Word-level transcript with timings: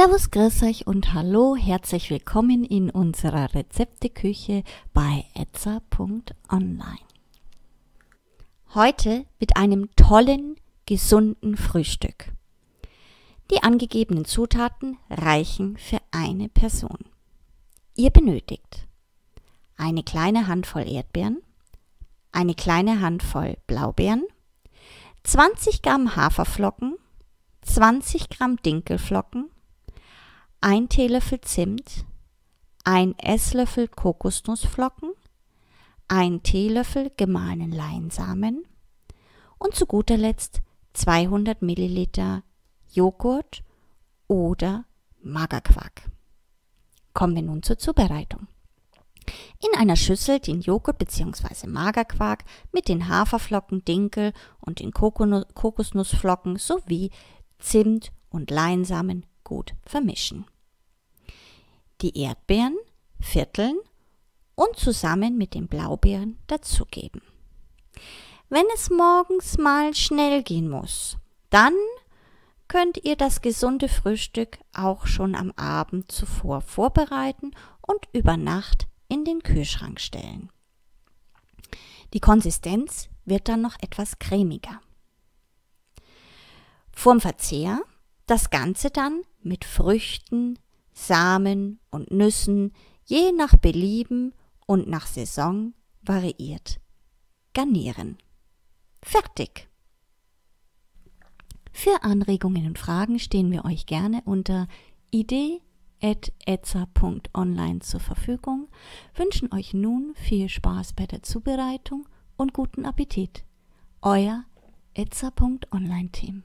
Servus, 0.00 0.30
grüß 0.30 0.62
euch 0.62 0.86
und 0.86 1.12
hallo, 1.12 1.56
herzlich 1.56 2.08
willkommen 2.08 2.62
in 2.62 2.88
unserer 2.88 3.52
Rezepteküche 3.52 4.62
bei 4.94 5.24
etza.online. 5.34 7.00
Heute 8.74 9.26
mit 9.40 9.56
einem 9.56 9.90
tollen, 9.96 10.54
gesunden 10.86 11.56
Frühstück. 11.56 12.30
Die 13.50 13.64
angegebenen 13.64 14.24
Zutaten 14.24 14.98
reichen 15.10 15.76
für 15.76 15.98
eine 16.12 16.48
Person. 16.48 17.00
Ihr 17.96 18.10
benötigt 18.10 18.86
eine 19.76 20.04
kleine 20.04 20.46
Handvoll 20.46 20.88
Erdbeeren, 20.88 21.42
eine 22.30 22.54
kleine 22.54 23.00
Handvoll 23.00 23.56
Blaubeeren, 23.66 24.22
20 25.24 25.82
Gramm 25.82 26.14
Haferflocken, 26.14 26.94
20 27.62 28.28
Gramm 28.28 28.58
Dinkelflocken, 28.62 29.50
ein 30.60 30.88
Teelöffel 30.88 31.40
Zimt, 31.40 32.04
ein 32.84 33.16
Esslöffel 33.18 33.86
Kokosnussflocken, 33.86 35.12
ein 36.08 36.42
Teelöffel 36.42 37.12
gemahlenen 37.16 37.70
Leinsamen 37.70 38.66
und 39.58 39.74
zu 39.74 39.86
guter 39.86 40.16
Letzt 40.16 40.62
200 40.94 41.62
Milliliter 41.62 42.42
Joghurt 42.90 43.62
oder 44.26 44.84
Magerquark. 45.22 46.10
Kommen 47.12 47.36
wir 47.36 47.42
nun 47.42 47.62
zur 47.62 47.78
Zubereitung. 47.78 48.48
In 49.60 49.78
einer 49.78 49.96
Schüssel 49.96 50.40
den 50.40 50.60
Joghurt 50.60 50.98
bzw. 50.98 51.68
Magerquark 51.68 52.44
mit 52.72 52.88
den 52.88 53.08
Haferflocken, 53.08 53.84
Dinkel 53.84 54.32
und 54.60 54.80
den 54.80 54.92
Kokosnussflocken 54.92 56.56
sowie 56.56 57.10
Zimt 57.58 58.10
und 58.30 58.50
Leinsamen 58.50 59.26
gut 59.48 59.74
vermischen. 59.82 60.44
Die 62.02 62.16
Erdbeeren 62.20 62.76
vierteln 63.18 63.78
und 64.54 64.76
zusammen 64.76 65.38
mit 65.38 65.54
den 65.54 65.68
Blaubeeren 65.68 66.38
dazugeben. 66.46 67.22
Wenn 68.50 68.66
es 68.74 68.90
morgens 68.90 69.56
mal 69.56 69.94
schnell 69.94 70.42
gehen 70.42 70.68
muss, 70.68 71.16
dann 71.48 71.74
könnt 72.68 73.02
ihr 73.04 73.16
das 73.16 73.40
gesunde 73.40 73.88
Frühstück 73.88 74.58
auch 74.74 75.06
schon 75.06 75.34
am 75.34 75.50
Abend 75.52 76.12
zuvor 76.12 76.60
vorbereiten 76.60 77.52
und 77.80 78.06
über 78.12 78.36
Nacht 78.36 78.86
in 79.08 79.24
den 79.24 79.42
Kühlschrank 79.42 79.98
stellen. 79.98 80.50
Die 82.12 82.20
Konsistenz 82.20 83.08
wird 83.24 83.48
dann 83.48 83.62
noch 83.62 83.76
etwas 83.80 84.18
cremiger. 84.18 84.80
Vorm 86.92 87.20
Verzehr 87.20 87.80
das 88.30 88.50
Ganze 88.50 88.90
dann 88.90 89.22
mit 89.42 89.64
Früchten, 89.64 90.58
Samen 90.92 91.80
und 91.90 92.10
Nüssen 92.10 92.74
je 93.04 93.32
nach 93.32 93.56
Belieben 93.56 94.34
und 94.66 94.86
nach 94.88 95.06
Saison 95.06 95.72
variiert. 96.02 96.80
Garnieren. 97.54 98.18
Fertig. 99.02 99.68
Für 101.72 102.02
Anregungen 102.02 102.66
und 102.66 102.78
Fragen 102.78 103.18
stehen 103.18 103.50
wir 103.50 103.64
euch 103.64 103.86
gerne 103.86 104.20
unter 104.24 104.68
idee.etza.online 105.10 107.80
zur 107.80 108.00
Verfügung, 108.00 108.68
wünschen 109.14 109.54
euch 109.54 109.72
nun 109.74 110.14
viel 110.16 110.48
Spaß 110.48 110.92
bei 110.92 111.06
der 111.06 111.22
Zubereitung 111.22 112.08
und 112.36 112.52
guten 112.52 112.84
Appetit. 112.84 113.44
Euer 114.02 114.44
etza.online-Team. 114.94 116.42